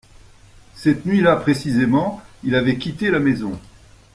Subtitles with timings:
[0.73, 3.53] Cette nuit-là précisément il avait quitté la maison.